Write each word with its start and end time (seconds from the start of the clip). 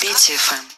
Beethoven. 0.00 0.77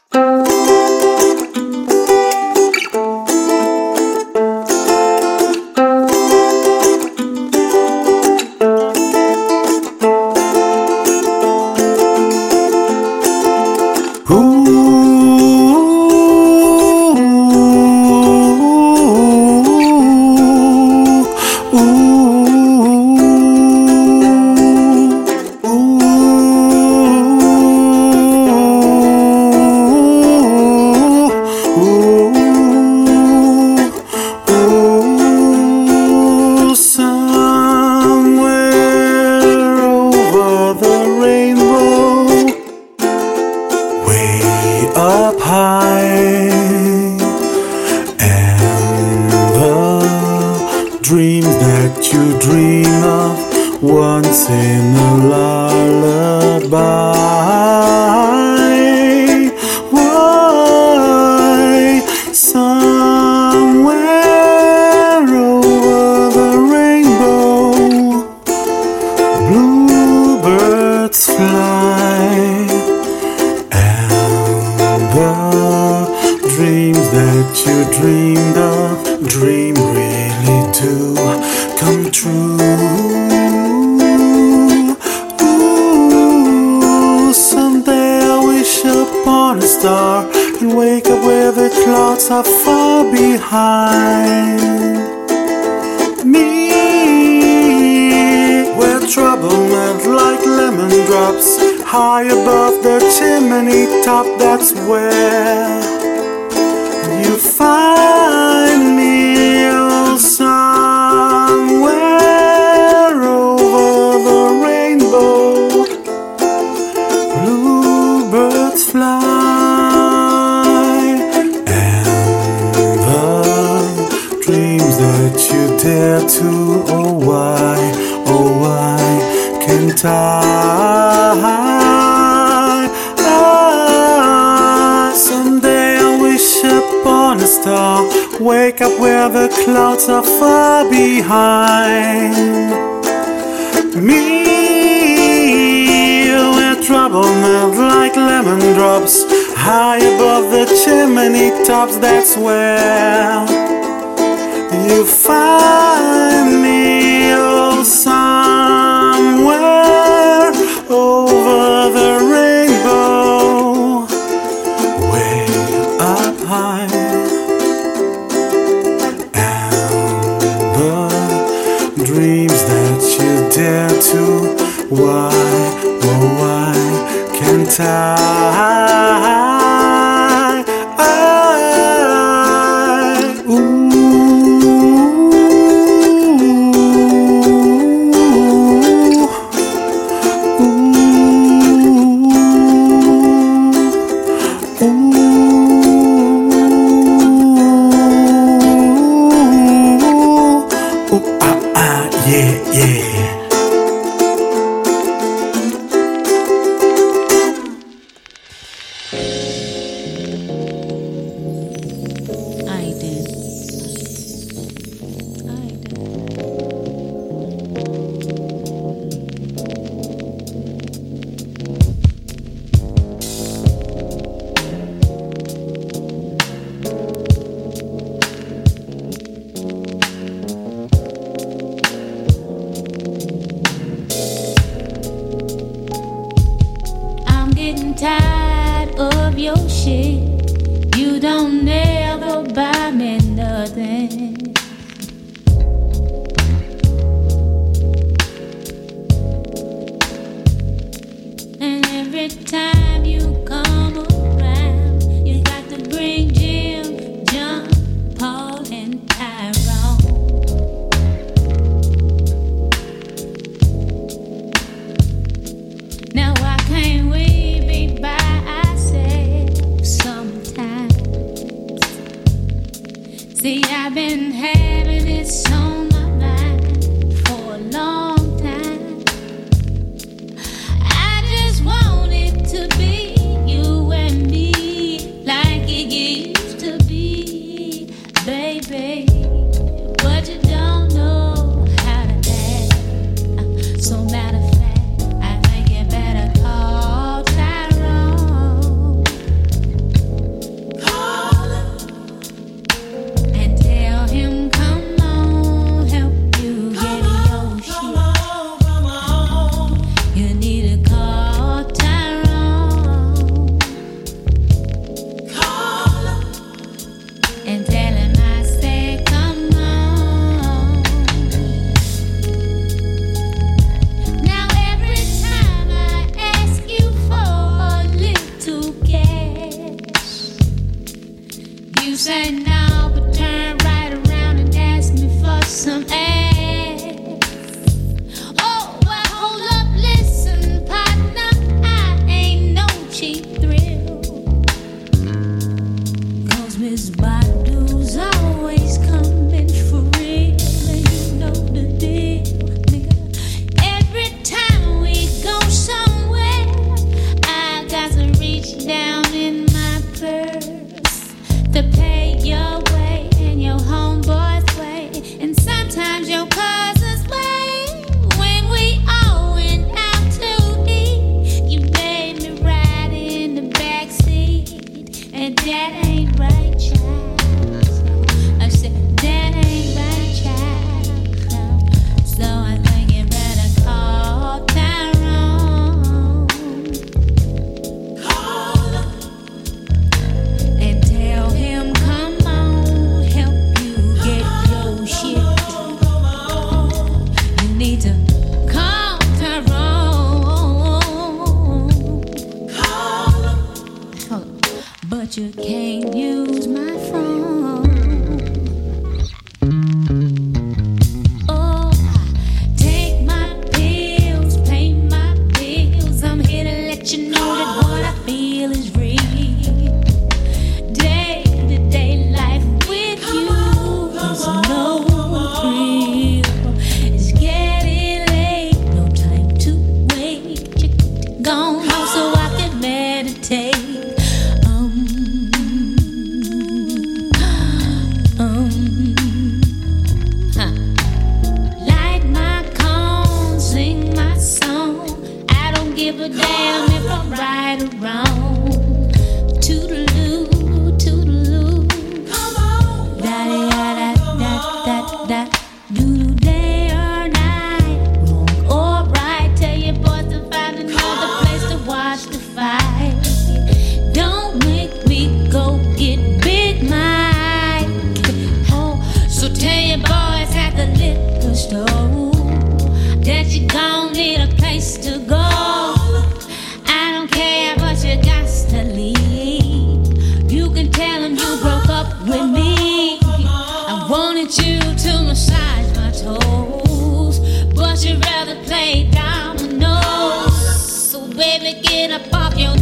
gonna 491.91 492.09
pop 492.09 492.39
your 492.39 492.60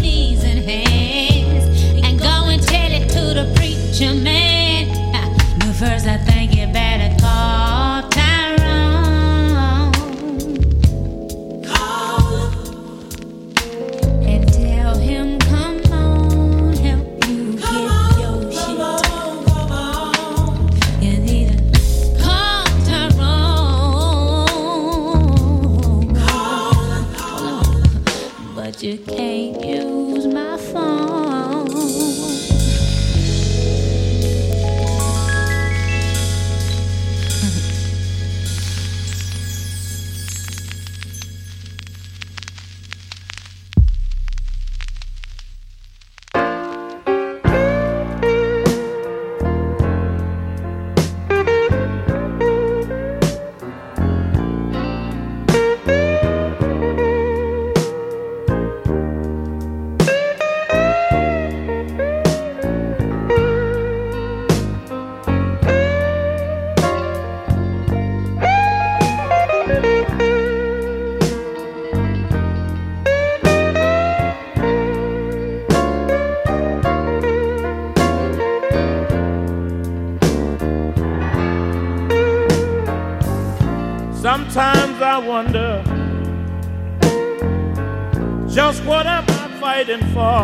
waiting 89.88 90.06
for. 90.12 90.37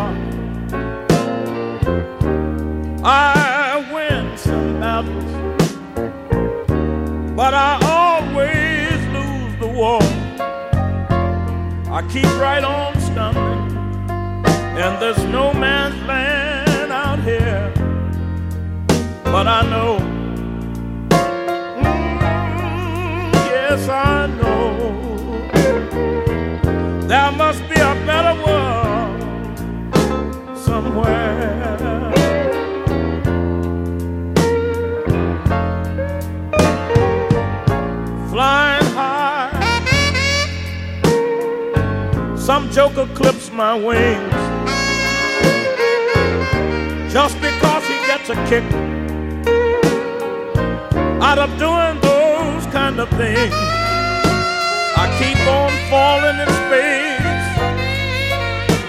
traveling 56.25 56.41
in 56.41 56.49
space 56.65 57.49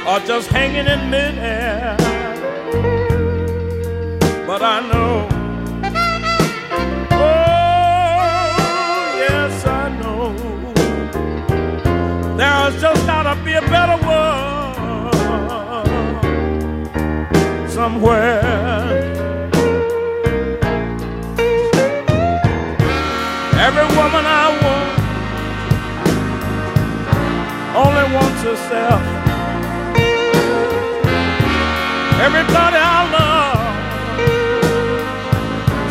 or 0.07 0.19
just 0.25 0.49
hanging 0.49 0.87
in 0.87 1.09
midair. 1.09 1.95
But 4.47 4.61
I 4.61 4.79
know, 4.89 5.27
oh, 7.11 7.25
yes, 9.17 9.65
I 9.65 9.89
know, 9.99 10.35
there's 12.37 12.81
just 12.81 13.05
gotta 13.05 13.35
be 13.43 13.53
a 13.53 13.61
better 13.61 13.97
world 14.07 15.15
somewhere. 17.69 18.44
Herself. 28.45 29.01
Everybody 32.21 32.77
I 32.77 33.01
love 33.17 33.57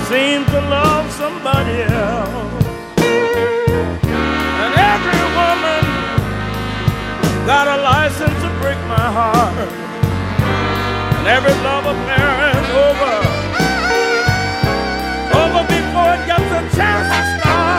seems 0.07 0.47
to 0.55 0.61
love 0.71 1.11
somebody 1.11 1.83
else. 1.83 2.65
And 4.63 4.73
every 4.95 5.23
woman 5.35 5.83
got 7.45 7.67
a 7.67 7.77
license 7.83 8.39
to 8.45 8.51
break 8.63 8.79
my 8.87 9.07
heart. 9.19 9.69
And 11.19 11.27
every 11.27 11.55
love 11.67 11.85
affair 11.91 12.31
is 12.55 12.67
over. 12.87 13.15
Over 15.43 15.63
before 15.75 16.11
it 16.15 16.23
gets 16.31 16.51
a 16.55 16.63
chance 16.77 17.09
to 17.11 17.21
start. 17.41 17.74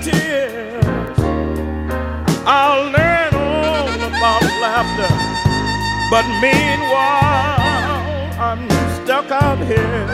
Tears, 0.00 0.84
I'll 2.46 2.84
learn 2.90 3.34
all 3.34 3.88
about 4.08 4.42
laughter. 4.60 5.12
But 6.10 6.24
meanwhile, 6.40 7.60
I'm 8.38 8.68
stuck 9.02 9.30
out 9.30 9.58
here. 9.58 10.06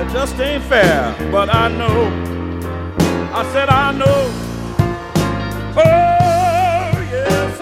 It 0.00 0.08
just 0.12 0.38
ain't 0.38 0.64
fair, 0.64 1.14
but 1.30 1.48
I 1.52 1.68
know. 1.68 2.10
I 3.32 3.44
said 3.52 3.68
I 3.68 3.92
know. 3.92 4.30
Oh, 5.76 7.00
yes, 7.10 7.60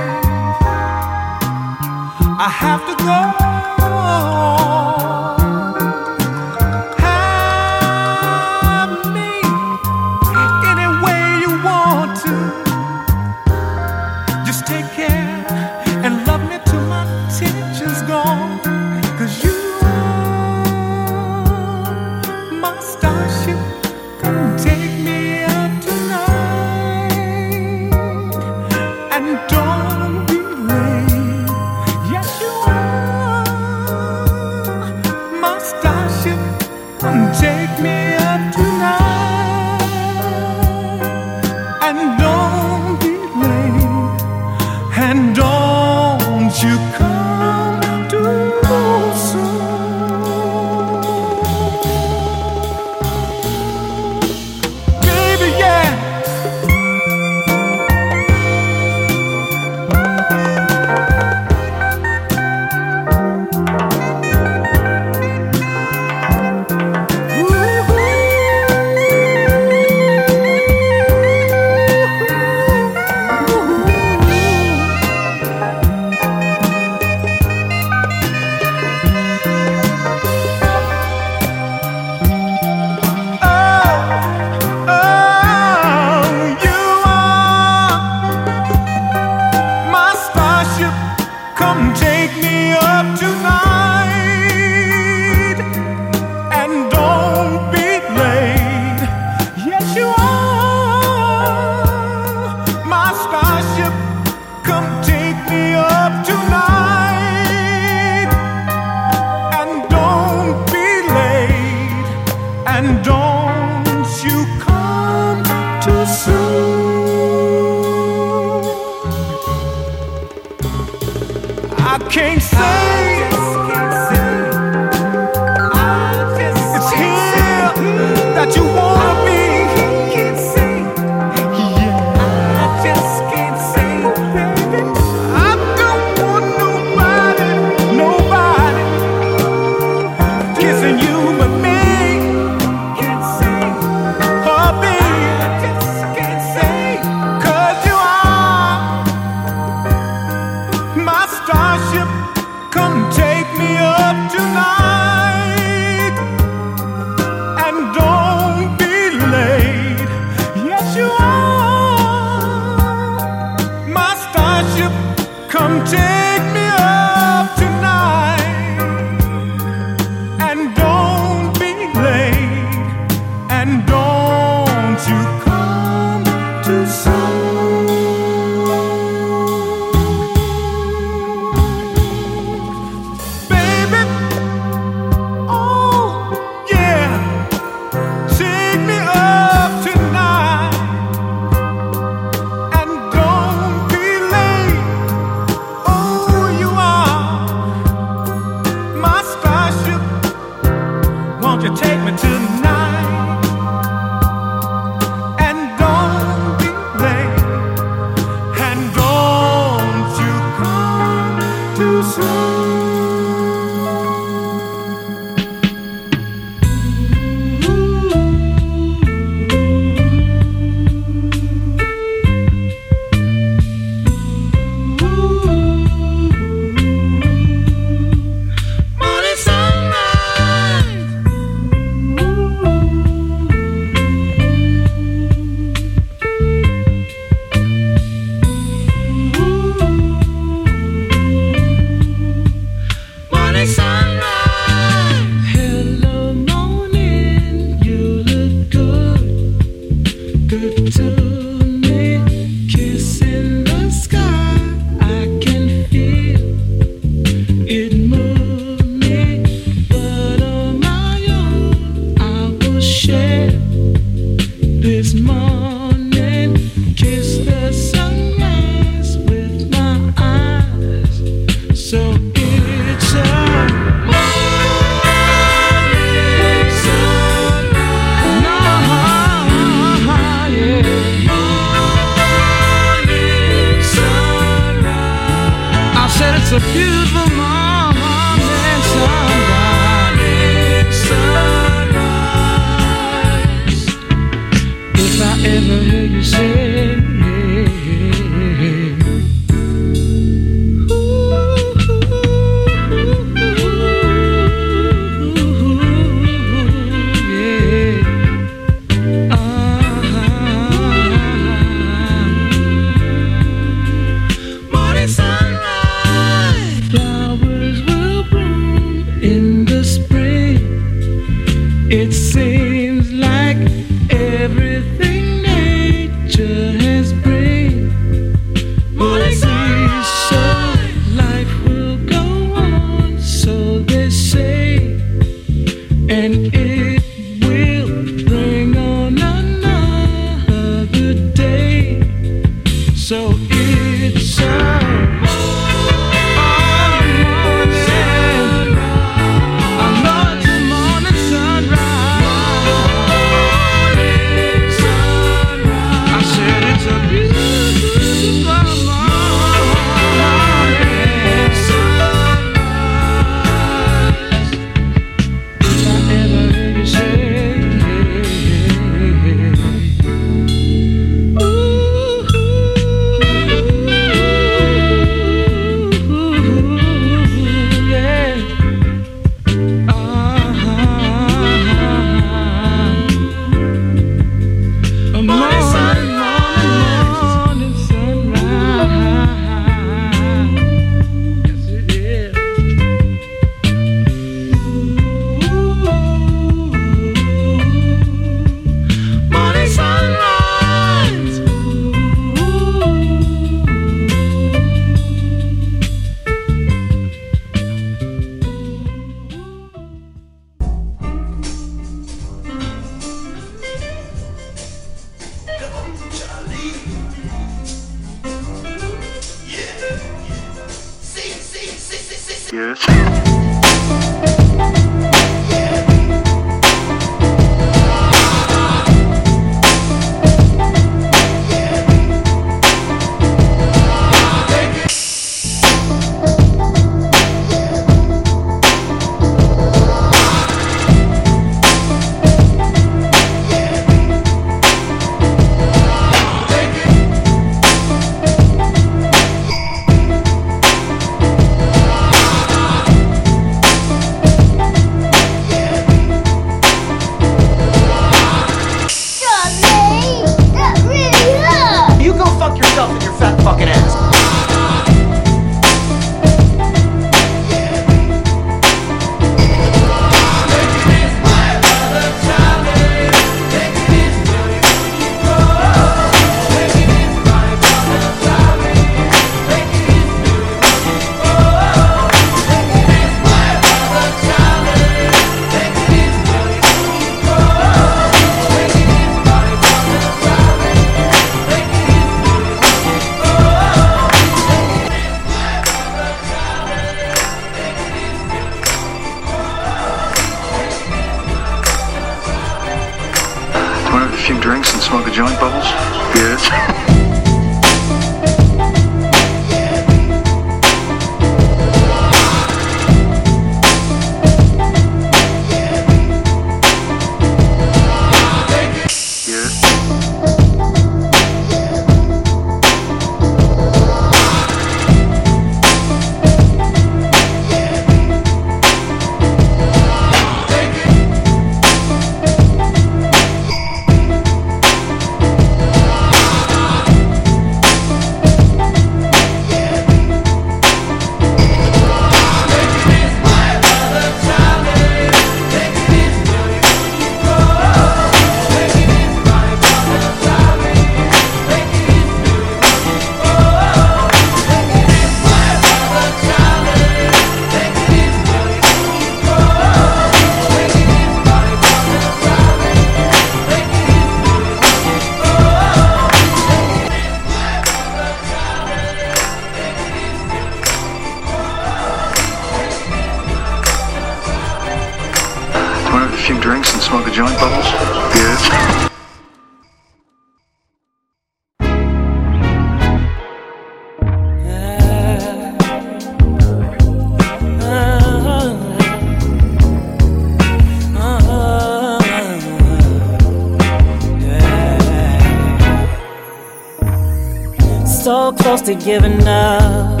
to 598.64 598.74
giving 598.74 599.26
up. 599.26 600.00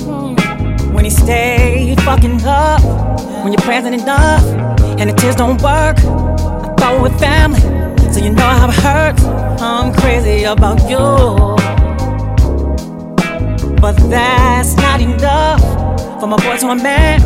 Hmm. 0.00 0.34
When 0.94 1.04
you 1.04 1.10
stay 1.10 1.96
fucking 2.04 2.40
up, 2.44 2.80
when 3.42 3.52
you're 3.52 3.62
present 3.62 3.94
enough, 4.00 4.44
and 5.00 5.10
the 5.10 5.14
tears 5.14 5.34
don't 5.34 5.60
work. 5.60 5.98
I 5.98 6.72
thought 6.78 6.94
we 6.96 7.08
were 7.08 7.18
family, 7.18 7.60
so 8.12 8.20
you 8.20 8.30
know 8.30 8.46
how 8.46 8.68
it 8.68 8.74
hurts. 8.74 9.24
I'm 9.60 9.92
crazy 9.92 10.44
about 10.44 10.78
you, 10.88 11.56
but 13.80 13.96
that's 14.08 14.76
not 14.76 15.00
enough 15.00 15.60
for 16.20 16.28
my 16.28 16.36
boy 16.36 16.56
to 16.58 16.68
a 16.68 16.76
man. 16.76 17.20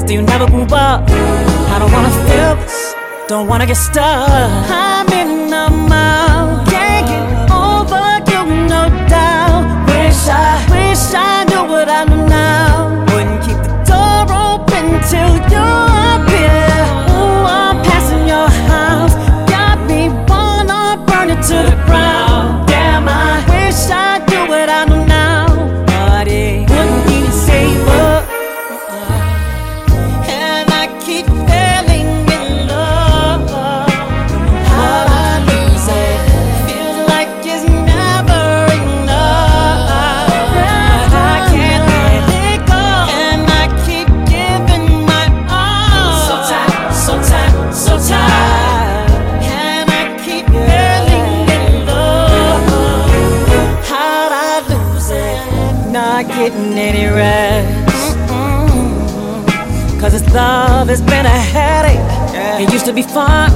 Still 0.00 0.20
you 0.20 0.22
never 0.22 0.46
grew 0.46 0.64
up. 0.64 1.08
I 1.08 1.78
don't 1.78 1.92
wanna 1.92 2.10
feel 2.28 2.56
this, 2.56 2.94
don't 3.28 3.46
wanna 3.48 3.66
get 3.66 3.78
stuck. 3.78 4.28
I'm 4.68 5.08
in 5.08 5.48
the 5.48 5.70
mouth, 5.88 6.21
wish 10.24 10.71
Cause 60.00 60.12
this 60.12 60.26
love 60.34 60.88
has 60.88 61.00
been 61.00 61.26
a 61.26 61.28
headache. 61.28 62.00
It 62.60 62.72
used 62.72 62.86
to 62.86 62.92
be 62.92 63.02
fun, 63.02 63.52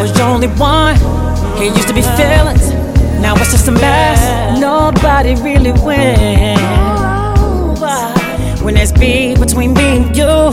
was 0.00 0.16
your 0.16 0.28
only 0.28 0.48
one. 0.48 0.96
It 1.56 1.74
used 1.76 1.88
to 1.88 1.94
be 1.94 2.02
feelings, 2.02 2.70
now 3.20 3.34
it's 3.36 3.50
just 3.50 3.68
a 3.68 3.72
mess. 3.72 4.20
Nobody 4.60 5.34
really 5.42 5.72
wins. 5.72 6.60
When 8.62 8.74
there's 8.74 8.92
beef 8.92 9.40
between 9.40 9.72
me 9.74 9.96
and 9.98 10.16
you, 10.16 10.52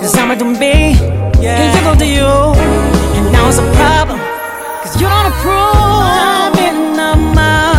cause 0.00 0.16
I'ma 0.16 0.34
do 0.34 0.44
me, 0.44 0.96
and 0.98 1.74
you 1.74 1.80
go 1.82 1.94
do 1.94 2.06
you. 2.06 2.26
And 3.16 3.32
now 3.32 3.48
it's 3.48 3.58
a 3.58 3.62
problem, 3.74 4.18
cause 4.82 5.00
you 5.00 5.06
don't 5.06 5.26
approve. 5.32 5.76
I'm 6.20 6.54
in 6.58 6.96
the 6.96 7.14
mouth, 7.34 7.77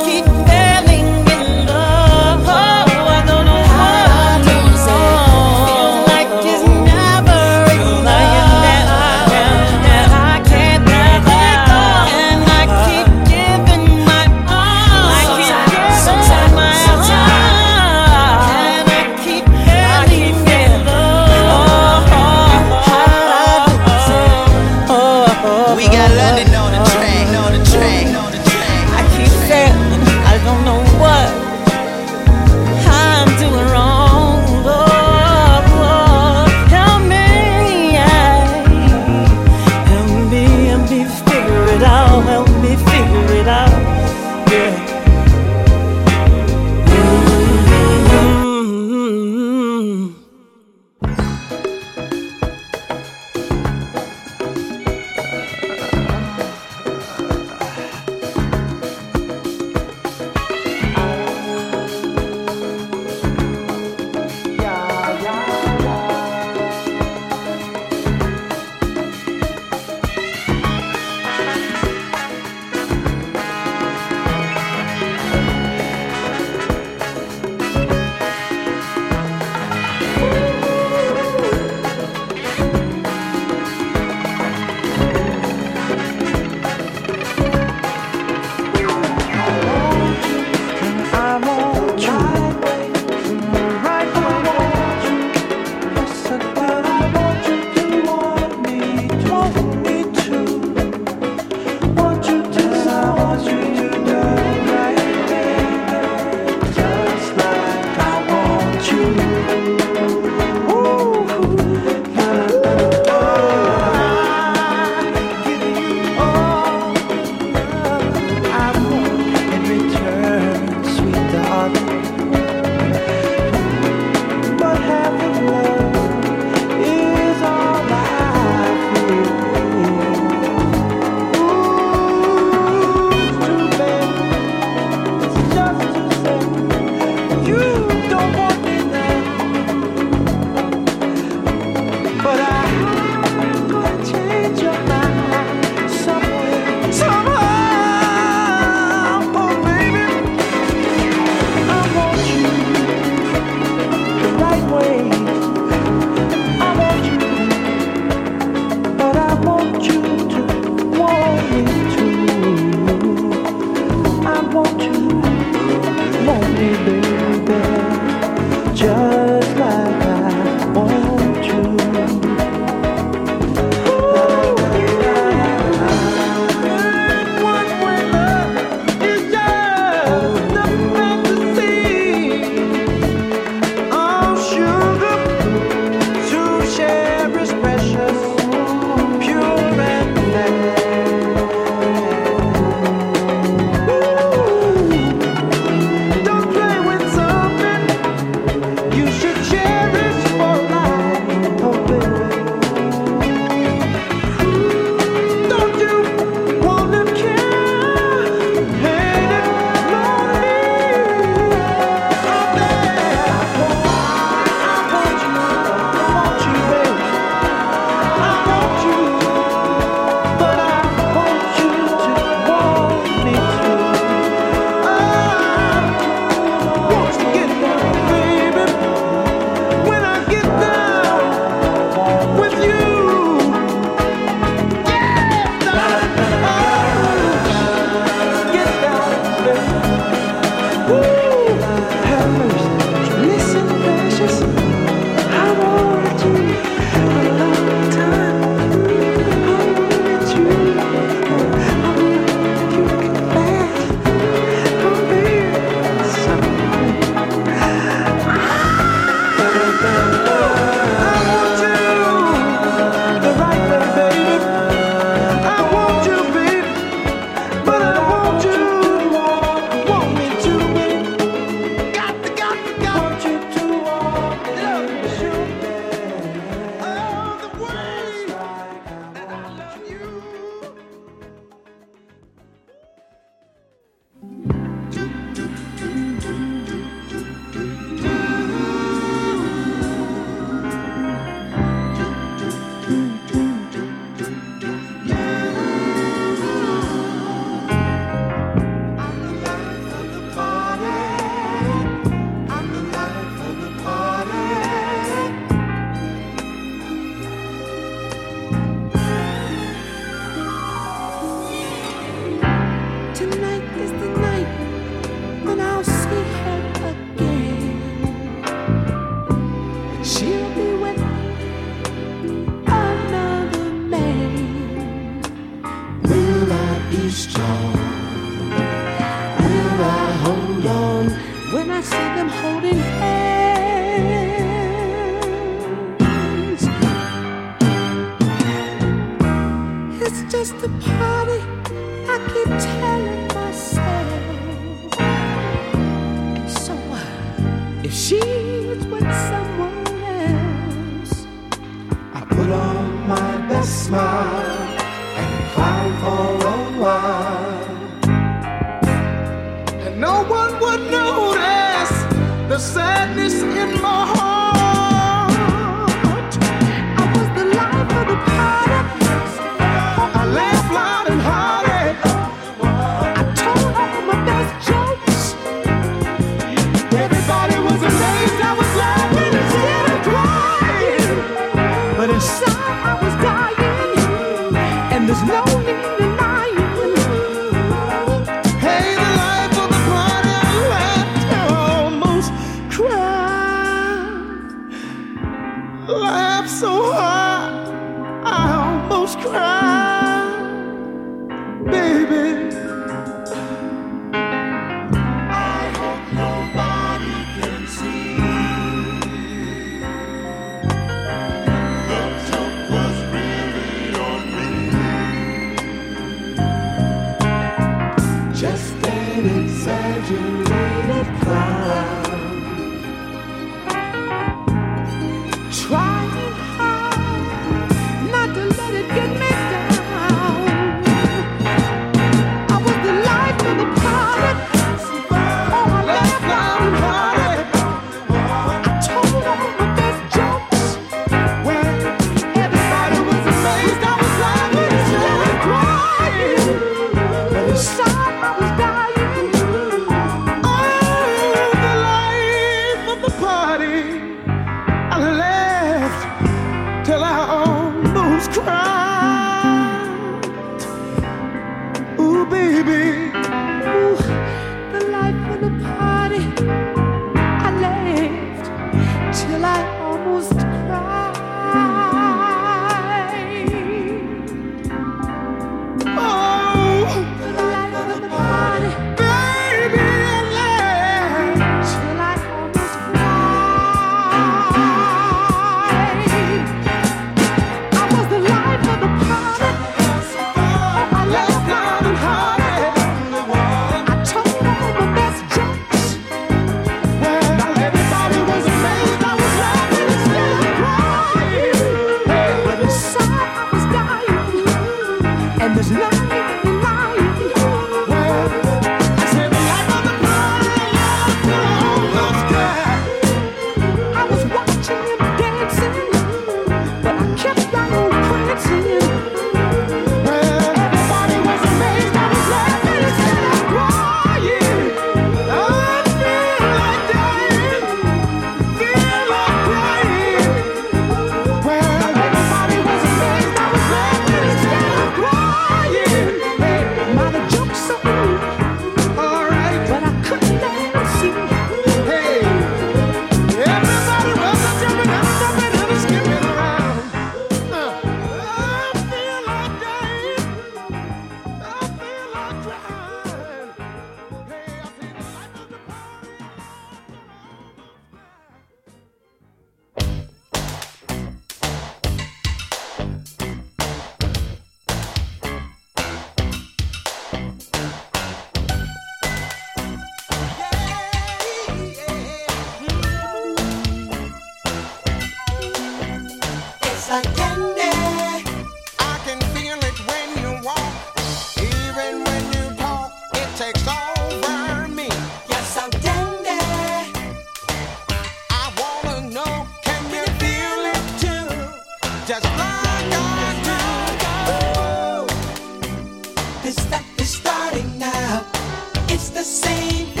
roll 599.45 600.00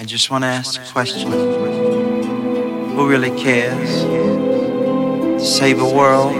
I 0.00 0.04
just 0.04 0.30
want 0.30 0.44
to 0.44 0.48
ask 0.48 0.80
a 0.80 0.92
question. 0.92 1.30
Who 1.30 3.06
really 3.06 3.38
cares? 3.38 4.02
To 4.02 5.44
save 5.44 5.78
a 5.78 5.94
world, 5.94 6.34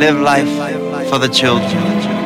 live 0.00 0.18
life 0.18 1.08
for 1.10 1.20
the 1.20 1.28
children. 1.28 2.17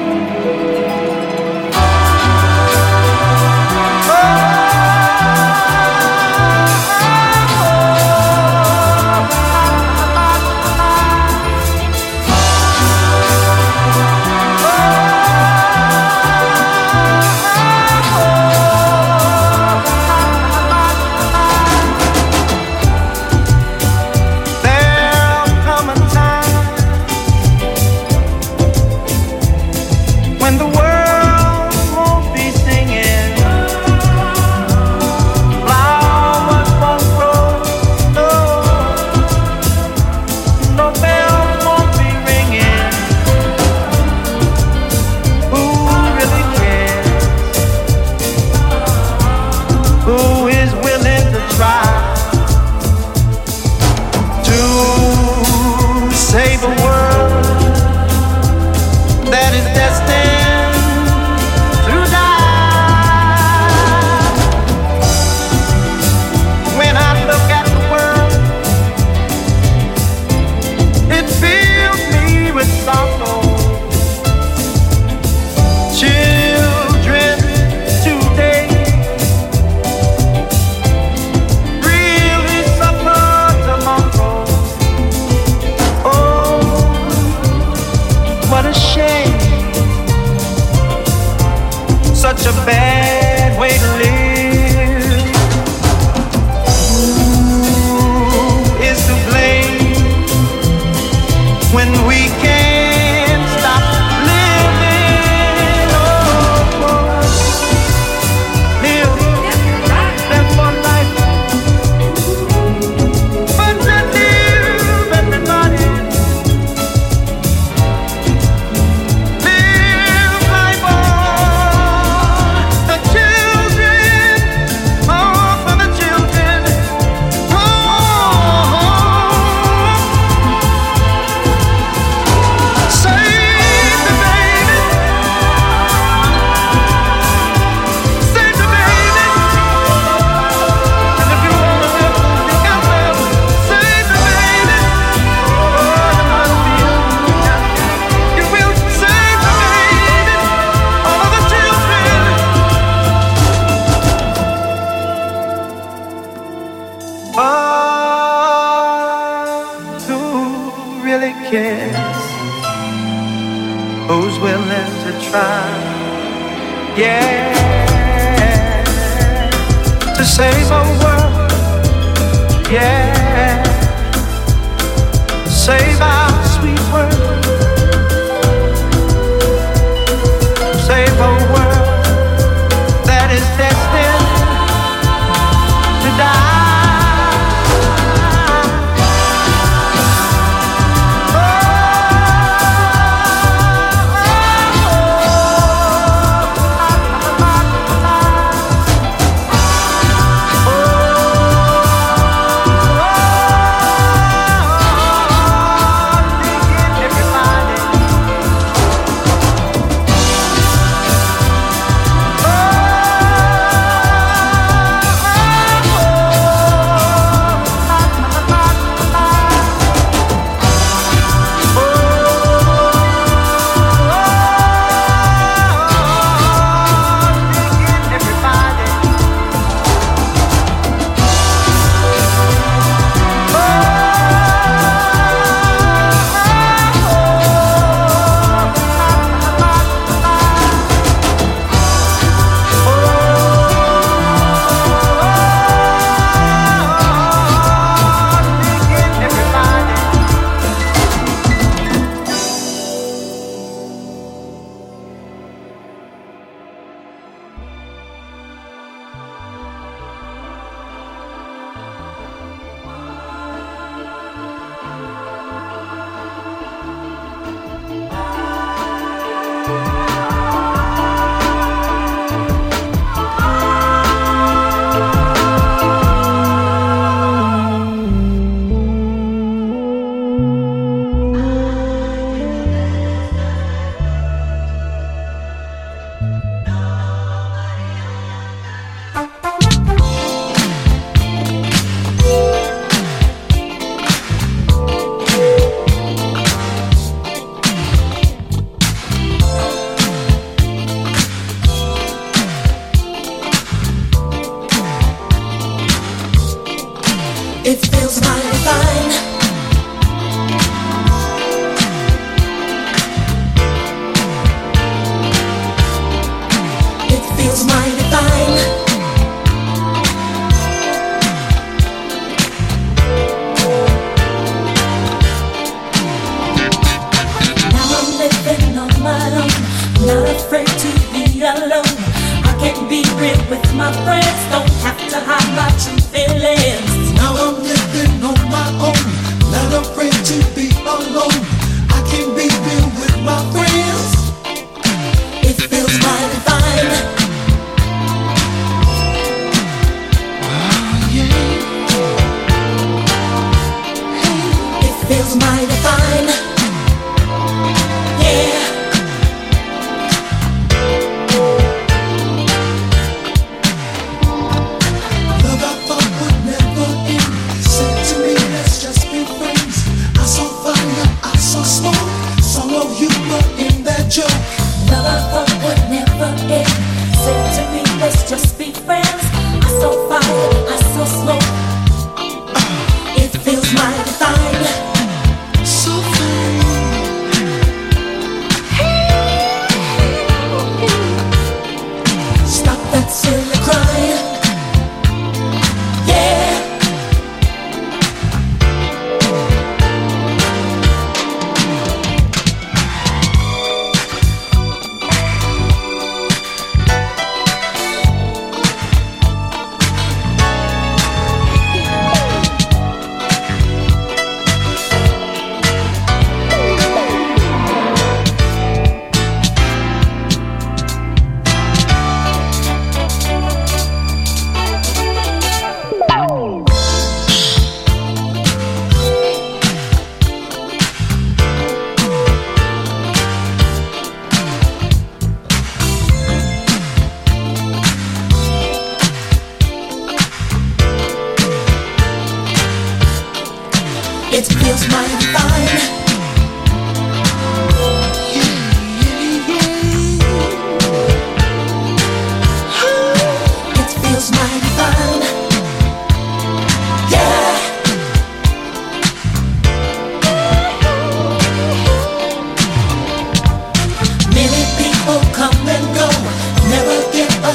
It 307.65 307.79
feels 307.87 308.21
mighty 308.21 308.57
fine. 308.65 309.42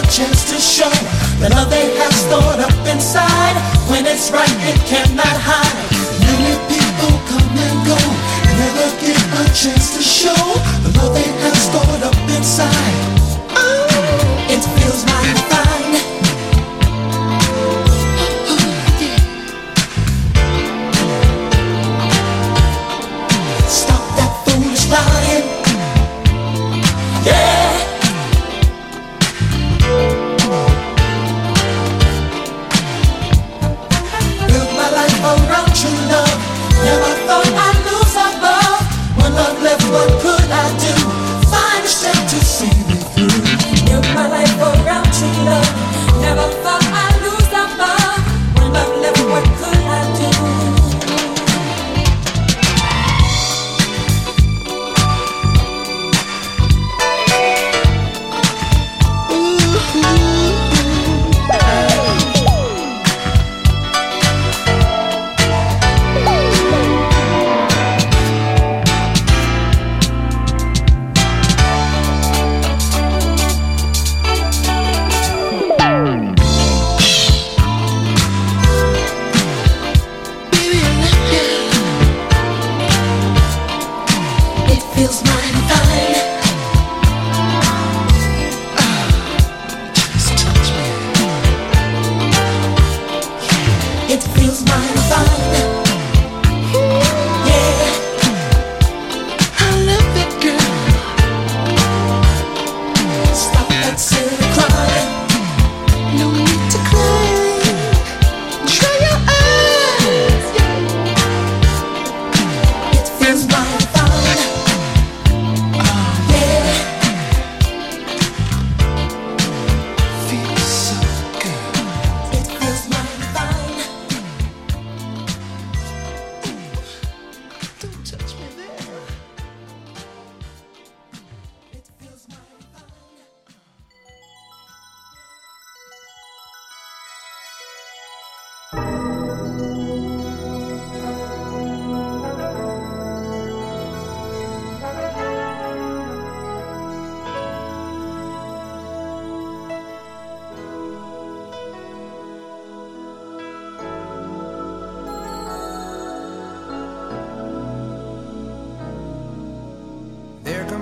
chance 0.10 0.50
to 0.50 0.60
show 0.60 0.90
the 1.40 1.50
love 1.50 1.70
they 1.70 1.96
have 1.98 2.14
stored 2.14 2.60
up 2.60 2.88
inside. 2.88 3.56
When 3.90 4.06
it's 4.06 4.32
right, 4.32 4.50
it 4.68 4.80
cannot 4.86 5.26
hide. 5.26 5.97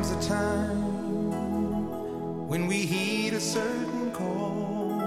comes 0.06 0.26
a 0.26 0.30
time 0.30 0.82
when 2.48 2.68
we 2.68 2.78
heed 2.78 3.34
a 3.34 3.40
certain 3.40 4.12
call, 4.12 5.00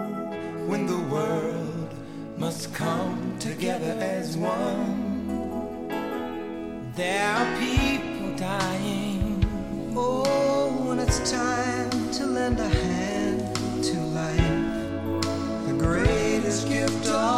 when 0.67 0.87
the 0.87 0.99
world 1.13 1.95
must 2.37 2.75
come 2.75 3.37
together 3.39 3.97
as 4.01 4.37
one. 4.37 5.89
There 6.95 7.27
are 7.27 7.59
people 7.59 8.35
dying. 8.37 9.45
Oh, 9.97 10.91
and 10.91 11.01
it's 11.01 11.31
time 11.31 12.11
to 12.13 12.27
lend 12.27 12.59
a 12.59 12.69
hand 12.69 13.55
to 13.85 14.01
life. 14.21 15.67
The 15.67 15.75
greatest 15.79 16.69
gift 16.69 17.07
of 17.09 17.38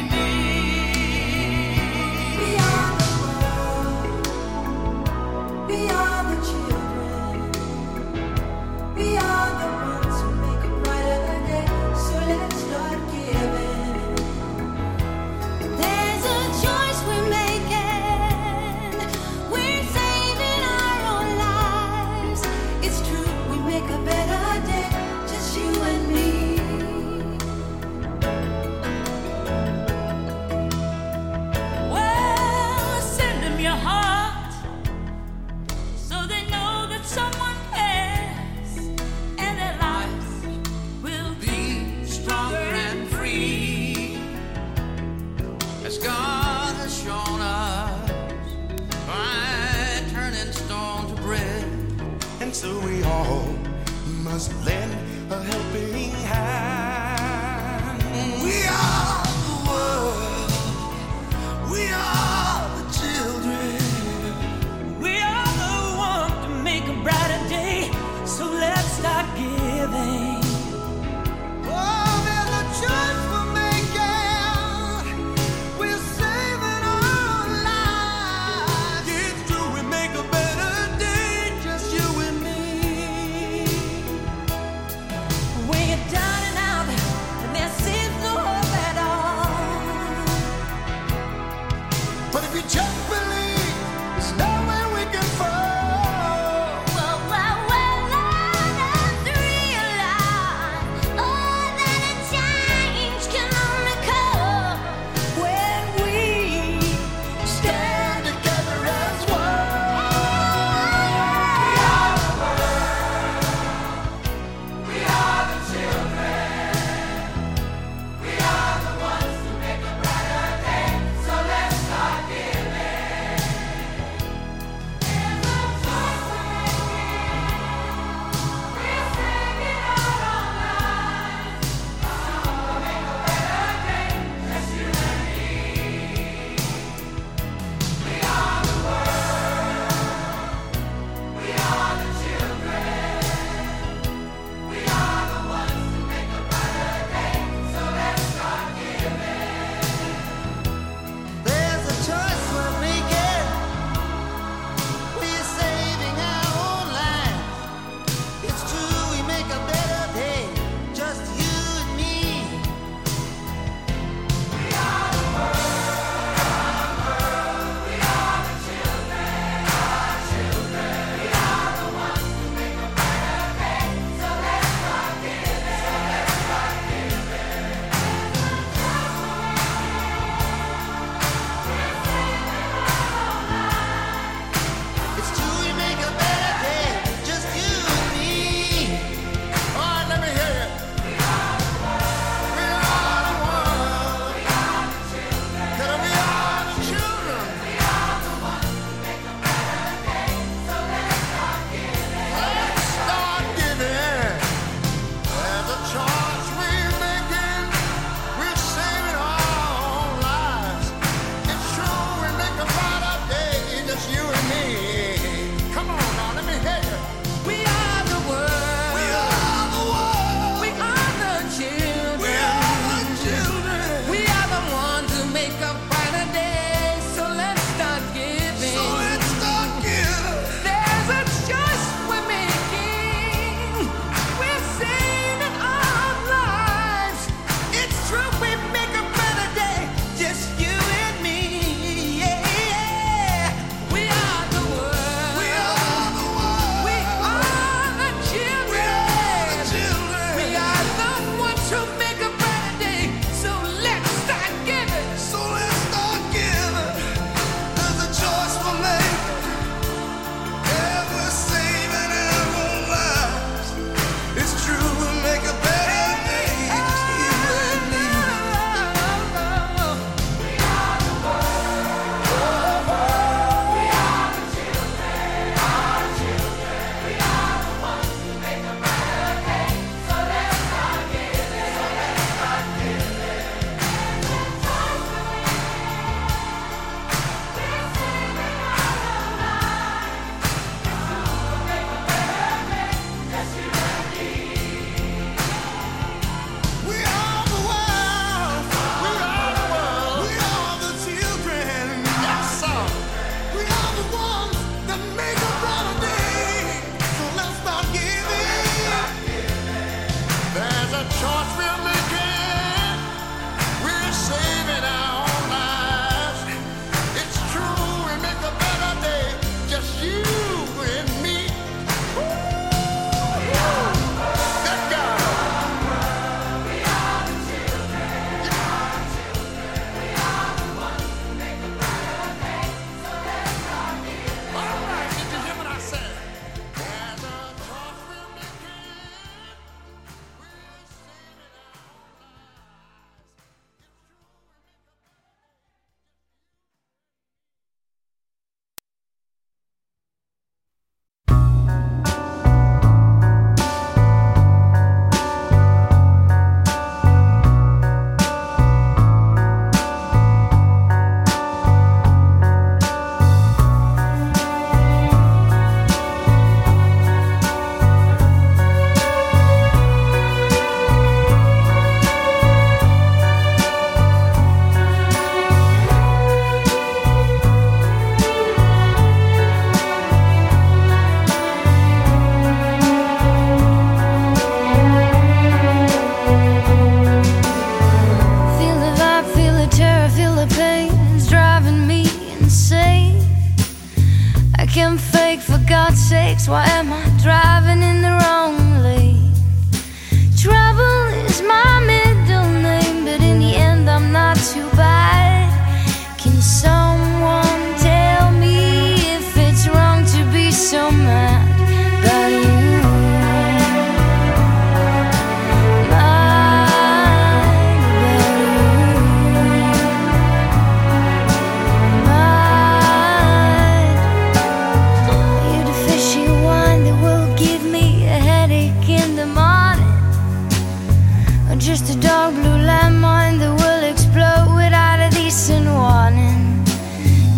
Or 431.51 431.55
just 431.55 431.93
a 431.93 431.99
dark 431.99 432.33
blue 432.33 432.63
landmine 432.65 433.37
that 433.39 433.53
will 433.61 433.83
explode 433.83 434.55
without 434.55 434.99
a 435.01 435.09
decent 435.13 435.65
warning. 435.67 436.63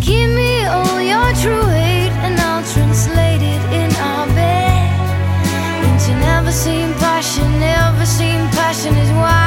Give 0.00 0.30
me 0.30 0.64
all 0.66 1.02
your 1.02 1.30
true 1.42 1.66
hate 1.66 2.14
and 2.22 2.38
I'll 2.38 2.62
translate 2.62 3.42
it 3.42 3.62
in 3.80 3.90
our 3.96 4.26
bed. 4.28 4.86
Into 5.88 6.12
never 6.20 6.52
seen 6.52 6.94
passion, 7.02 7.58
never 7.58 8.06
seen 8.06 8.38
passion 8.50 8.94
is 8.94 9.10
why. 9.10 9.43